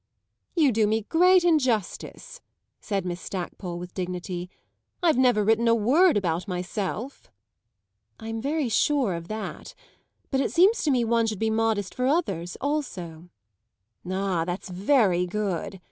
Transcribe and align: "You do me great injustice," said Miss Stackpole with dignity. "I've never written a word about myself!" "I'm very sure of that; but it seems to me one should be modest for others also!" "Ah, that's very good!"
"You 0.55 0.71
do 0.71 0.87
me 0.87 1.03
great 1.03 1.43
injustice," 1.43 2.41
said 2.79 3.05
Miss 3.05 3.21
Stackpole 3.21 3.77
with 3.77 3.93
dignity. 3.93 4.49
"I've 5.03 5.15
never 5.15 5.43
written 5.43 5.67
a 5.67 5.75
word 5.75 6.17
about 6.17 6.47
myself!" 6.47 7.29
"I'm 8.19 8.41
very 8.41 8.67
sure 8.67 9.13
of 9.13 9.27
that; 9.27 9.75
but 10.31 10.41
it 10.41 10.51
seems 10.51 10.83
to 10.85 10.89
me 10.89 11.03
one 11.05 11.27
should 11.27 11.37
be 11.37 11.51
modest 11.51 11.93
for 11.93 12.07
others 12.07 12.57
also!" 12.59 13.29
"Ah, 14.09 14.43
that's 14.43 14.69
very 14.71 15.27
good!" 15.27 15.79